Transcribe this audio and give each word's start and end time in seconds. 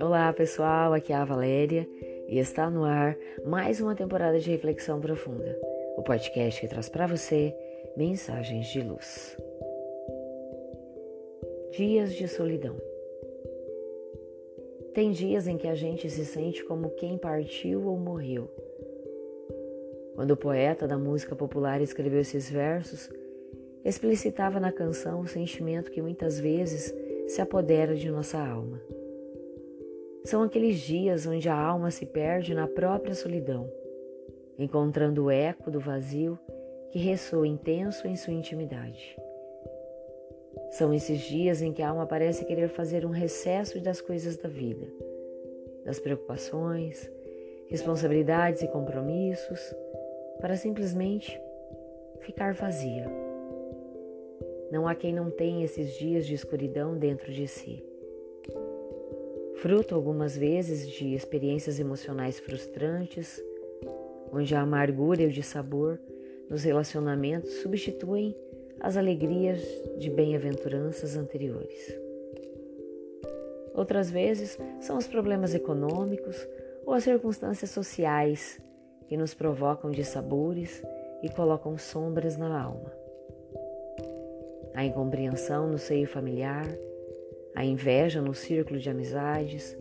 Olá 0.00 0.32
pessoal, 0.32 0.92
aqui 0.92 1.12
é 1.12 1.16
a 1.16 1.24
Valéria 1.24 1.88
e 2.26 2.38
está 2.38 2.68
no 2.68 2.82
ar 2.82 3.16
mais 3.46 3.80
uma 3.80 3.94
temporada 3.94 4.40
de 4.40 4.50
Reflexão 4.50 5.00
Profunda, 5.00 5.56
o 5.96 6.02
podcast 6.02 6.60
que 6.60 6.66
traz 6.66 6.88
para 6.88 7.06
você 7.06 7.54
mensagens 7.96 8.66
de 8.66 8.80
luz. 8.80 9.36
Dias 11.70 12.12
de 12.14 12.26
solidão. 12.26 12.76
Tem 14.92 15.12
dias 15.12 15.46
em 15.46 15.56
que 15.56 15.68
a 15.68 15.76
gente 15.76 16.10
se 16.10 16.24
sente 16.24 16.64
como 16.64 16.90
quem 16.90 17.16
partiu 17.16 17.86
ou 17.86 17.96
morreu. 17.96 18.50
Quando 20.16 20.32
o 20.32 20.36
poeta 20.36 20.88
da 20.88 20.98
música 20.98 21.36
popular 21.36 21.80
escreveu 21.80 22.20
esses 22.20 22.50
versos, 22.50 23.08
explicitava 23.88 24.60
na 24.60 24.70
canção 24.70 25.20
o 25.20 25.26
sentimento 25.26 25.90
que 25.90 26.02
muitas 26.02 26.38
vezes 26.38 26.94
se 27.26 27.40
apodera 27.40 27.94
de 27.94 28.10
nossa 28.10 28.38
alma 28.38 28.80
são 30.28 30.42
aqueles 30.42 30.80
dias 30.80 31.26
onde 31.26 31.48
a 31.48 31.54
alma 31.54 31.90
se 31.90 32.04
perde 32.04 32.54
na 32.54 32.66
própria 32.66 33.14
solidão, 33.14 33.66
encontrando 34.58 35.24
o 35.24 35.30
eco 35.30 35.70
do 35.70 35.80
vazio 35.80 36.38
que 36.90 36.98
ressoa 36.98 37.46
intenso 37.46 38.06
em 38.06 38.14
sua 38.14 38.34
intimidade. 38.34 39.16
São 40.70 40.92
esses 40.92 41.20
dias 41.20 41.62
em 41.62 41.72
que 41.72 41.82
a 41.82 41.88
alma 41.88 42.06
parece 42.06 42.44
querer 42.44 42.68
fazer 42.68 43.06
um 43.06 43.10
recesso 43.10 43.80
das 43.80 44.02
coisas 44.02 44.36
da 44.36 44.50
vida, 44.50 44.86
das 45.86 45.98
preocupações, 45.98 47.10
responsabilidades 47.68 48.60
e 48.60 48.68
compromissos, 48.68 49.74
para 50.42 50.56
simplesmente 50.56 51.40
ficar 52.20 52.52
vazia. 52.52 53.27
Não 54.70 54.86
há 54.86 54.94
quem 54.94 55.12
não 55.12 55.30
tenha 55.30 55.64
esses 55.64 55.94
dias 55.94 56.26
de 56.26 56.34
escuridão 56.34 56.96
dentro 56.96 57.32
de 57.32 57.46
si 57.46 57.84
fruto 59.58 59.94
algumas 59.94 60.36
vezes 60.36 60.88
de 60.88 61.14
experiências 61.14 61.80
emocionais 61.80 62.38
frustrantes, 62.38 63.42
onde 64.32 64.54
a 64.54 64.60
amargura 64.60 65.22
e 65.22 65.26
o 65.26 65.32
dissabor 65.32 65.98
nos 66.48 66.62
relacionamentos 66.62 67.50
substituem 67.54 68.36
as 68.80 68.96
alegrias 68.96 69.60
de 69.98 70.08
bem-aventuranças 70.10 71.16
anteriores. 71.16 71.98
Outras 73.74 74.10
vezes 74.10 74.56
são 74.80 74.96
os 74.96 75.08
problemas 75.08 75.54
econômicos 75.54 76.36
ou 76.86 76.94
as 76.94 77.04
circunstâncias 77.04 77.70
sociais 77.70 78.60
que 79.08 79.16
nos 79.16 79.34
provocam 79.34 79.90
dissabores 79.90 80.82
e 81.22 81.28
colocam 81.28 81.76
sombras 81.76 82.36
na 82.36 82.62
alma. 82.62 82.92
A 84.78 84.84
incompreensão 84.84 85.66
no 85.66 85.76
seio 85.76 86.06
familiar, 86.06 86.64
a 87.52 87.64
inveja 87.64 88.22
no 88.22 88.32
círculo 88.32 88.78
de 88.78 88.88
amizades, 88.88 89.76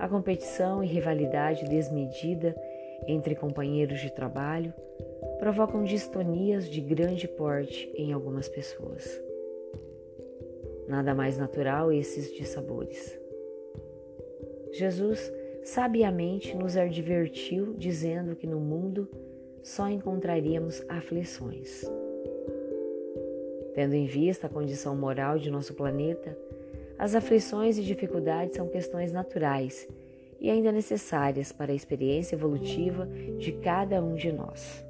a 0.00 0.08
competição 0.08 0.82
e 0.82 0.86
rivalidade 0.88 1.64
desmedida 1.68 2.52
entre 3.06 3.36
companheiros 3.36 4.00
de 4.00 4.10
trabalho 4.10 4.74
provocam 5.38 5.84
distonias 5.84 6.68
de 6.68 6.80
grande 6.80 7.28
porte 7.28 7.88
em 7.94 8.12
algumas 8.12 8.48
pessoas. 8.48 9.22
Nada 10.88 11.14
mais 11.14 11.38
natural 11.38 11.92
esses 11.92 12.34
dissabores. 12.34 13.16
Jesus 14.72 15.32
sabiamente 15.62 16.56
nos 16.56 16.76
advertiu 16.76 17.74
dizendo 17.74 18.34
que 18.34 18.48
no 18.48 18.58
mundo 18.58 19.08
só 19.62 19.88
encontraríamos 19.88 20.84
aflições. 20.88 21.88
Tendo 23.74 23.94
em 23.94 24.06
vista 24.06 24.46
a 24.46 24.50
condição 24.50 24.94
moral 24.94 25.38
de 25.38 25.50
nosso 25.50 25.74
planeta, 25.74 26.36
as 26.98 27.14
aflições 27.14 27.78
e 27.78 27.82
dificuldades 27.82 28.56
são 28.56 28.68
questões 28.68 29.12
naturais 29.12 29.88
e 30.38 30.50
ainda 30.50 30.70
necessárias 30.70 31.52
para 31.52 31.72
a 31.72 31.74
experiência 31.74 32.34
evolutiva 32.34 33.06
de 33.38 33.52
cada 33.52 34.02
um 34.02 34.14
de 34.14 34.32
nós. 34.32 34.84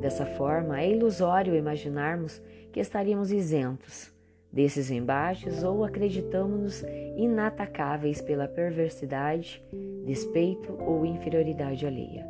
Dessa 0.00 0.26
forma, 0.26 0.80
é 0.80 0.90
ilusório 0.90 1.54
imaginarmos 1.54 2.40
que 2.72 2.80
estaríamos 2.80 3.32
isentos 3.32 4.12
desses 4.52 4.90
embates 4.90 5.64
ou 5.64 5.84
acreditamos-nos 5.84 6.84
inatacáveis 7.16 8.20
pela 8.20 8.46
perversidade, 8.46 9.64
despeito 10.04 10.76
ou 10.80 11.04
inferioridade 11.04 11.86
alheia. 11.86 12.24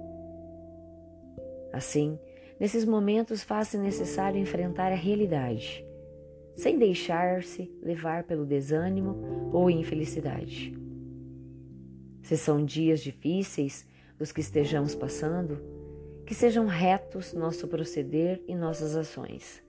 Assim, 1.73 2.19
nesses 2.65 2.87
momentos 2.87 3.43
faz-se 3.43 3.77
necessário 3.77 4.41
enfrentar 4.41 4.91
a 4.91 4.95
realidade 4.95 5.85
sem 6.57 6.79
deixar-se 6.79 7.71
levar 7.83 8.25
pelo 8.25 8.47
desânimo 8.47 9.51
ou 9.53 9.69
infelicidade. 9.69 10.75
Se 12.23 12.39
são 12.39 12.65
dias 12.65 13.01
difíceis 13.01 13.87
os 14.19 14.33
que 14.33 14.41
estejamos 14.41 14.95
passando, 14.95 15.61
que 16.25 16.35
sejam 16.35 16.65
retos 16.65 17.35
nosso 17.35 17.69
proceder 17.69 18.43
e 18.49 18.55
nossas 18.55 18.97
ações. 18.97 19.63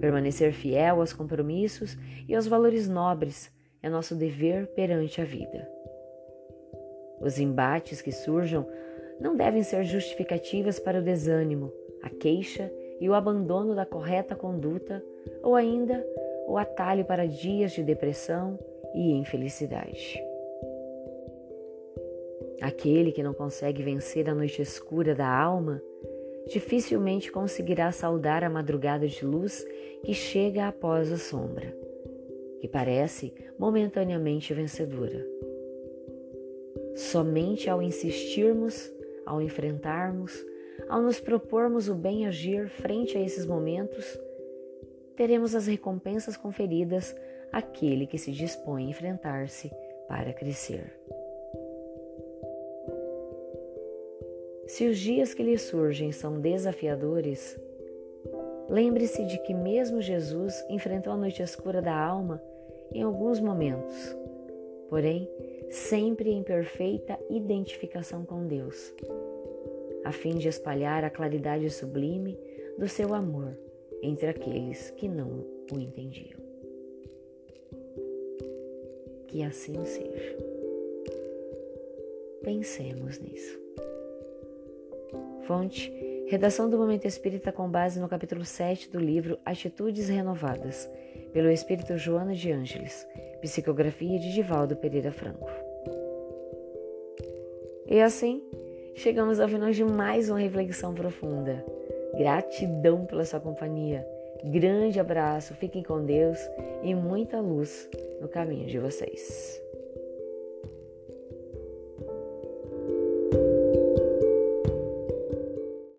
Permanecer 0.00 0.52
fiel 0.52 0.98
aos 0.98 1.12
compromissos 1.12 1.96
e 2.26 2.34
aos 2.34 2.48
valores 2.48 2.88
nobres 2.88 3.52
é 3.80 3.88
nosso 3.88 4.16
dever 4.16 4.66
perante 4.74 5.20
a 5.20 5.24
vida. 5.24 5.70
Os 7.20 7.38
embates 7.38 8.02
que 8.02 8.10
surjam 8.10 8.66
não 9.20 9.36
devem 9.36 9.62
ser 9.62 9.84
justificativas 9.84 10.78
para 10.78 10.98
o 10.98 11.02
desânimo, 11.02 11.72
a 12.02 12.10
queixa 12.10 12.72
e 13.00 13.08
o 13.08 13.14
abandono 13.14 13.74
da 13.74 13.86
correta 13.86 14.34
conduta, 14.34 15.02
ou 15.42 15.54
ainda 15.54 16.04
o 16.46 16.56
atalho 16.56 17.04
para 17.04 17.26
dias 17.26 17.72
de 17.72 17.82
depressão 17.82 18.58
e 18.94 19.12
infelicidade. 19.12 20.22
Aquele 22.60 23.12
que 23.12 23.22
não 23.22 23.32
consegue 23.32 23.82
vencer 23.82 24.28
a 24.28 24.34
noite 24.34 24.60
escura 24.60 25.14
da 25.14 25.28
alma 25.28 25.80
dificilmente 26.48 27.30
conseguirá 27.30 27.92
saudar 27.92 28.42
a 28.42 28.50
madrugada 28.50 29.06
de 29.06 29.24
luz 29.24 29.64
que 30.02 30.14
chega 30.14 30.66
após 30.66 31.12
a 31.12 31.18
sombra, 31.18 31.76
que 32.60 32.66
parece 32.66 33.32
momentaneamente 33.58 34.54
vencedora. 34.54 35.24
Somente 36.96 37.70
ao 37.70 37.82
insistirmos, 37.82 38.90
ao 39.28 39.42
enfrentarmos, 39.42 40.32
ao 40.88 41.02
nos 41.02 41.20
propormos 41.20 41.88
o 41.88 41.94
bem 41.94 42.26
agir 42.26 42.68
frente 42.68 43.16
a 43.18 43.20
esses 43.20 43.44
momentos, 43.44 44.18
teremos 45.14 45.54
as 45.54 45.66
recompensas 45.66 46.36
conferidas 46.36 47.14
àquele 47.52 48.06
que 48.06 48.16
se 48.16 48.32
dispõe 48.32 48.86
a 48.86 48.90
enfrentar-se 48.90 49.70
para 50.08 50.32
crescer. 50.32 50.98
Se 54.66 54.86
os 54.88 54.98
dias 54.98 55.34
que 55.34 55.42
lhe 55.42 55.58
surgem 55.58 56.10
são 56.10 56.40
desafiadores, 56.40 57.58
lembre-se 58.68 59.24
de 59.26 59.38
que 59.42 59.52
mesmo 59.52 60.00
Jesus 60.00 60.54
enfrentou 60.70 61.12
a 61.12 61.16
noite 61.16 61.42
escura 61.42 61.82
da 61.82 61.94
alma 61.94 62.42
em 62.92 63.02
alguns 63.02 63.40
momentos, 63.40 64.16
porém 64.88 65.28
sempre 65.70 66.30
em 66.30 66.42
perfeita 66.42 67.18
identificação 67.30 68.24
com 68.24 68.46
Deus 68.46 68.94
a 70.08 70.12
fim 70.12 70.38
de 70.38 70.48
espalhar 70.48 71.04
a 71.04 71.10
claridade 71.10 71.68
sublime 71.68 72.38
do 72.78 72.88
seu 72.88 73.12
amor 73.12 73.58
entre 74.02 74.28
aqueles 74.28 74.90
que 74.92 75.06
não 75.06 75.44
o 75.70 75.78
entendiam. 75.78 76.40
Que 79.26 79.42
assim 79.42 79.84
seja. 79.84 80.36
Pensemos 82.42 83.18
nisso. 83.18 83.60
Fonte: 85.46 85.92
Redação 86.28 86.68
do 86.68 86.78
Momento 86.78 87.06
Espírita 87.06 87.50
com 87.50 87.68
base 87.68 87.98
no 87.98 88.08
capítulo 88.08 88.44
7 88.44 88.90
do 88.90 88.98
livro 88.98 89.38
Atitudes 89.44 90.08
Renovadas, 90.08 90.88
pelo 91.32 91.50
Espírito 91.50 91.96
Joana 91.96 92.34
de 92.34 92.52
Ângeles, 92.52 93.06
psicografia 93.40 94.18
de 94.18 94.32
Divaldo 94.32 94.76
Pereira 94.76 95.10
Franco. 95.10 95.50
E 97.86 98.00
assim, 98.00 98.42
Chegamos 98.98 99.38
ao 99.38 99.48
final 99.48 99.70
de 99.70 99.84
mais 99.84 100.28
uma 100.28 100.40
reflexão 100.40 100.92
profunda. 100.92 101.64
Gratidão 102.16 103.06
pela 103.06 103.24
sua 103.24 103.38
companhia. 103.38 104.04
Grande 104.42 104.98
abraço, 104.98 105.54
fiquem 105.54 105.84
com 105.84 106.04
Deus 106.04 106.36
e 106.82 106.96
muita 106.96 107.40
luz 107.40 107.88
no 108.20 108.26
caminho 108.26 108.66
de 108.66 108.76
vocês. 108.80 109.62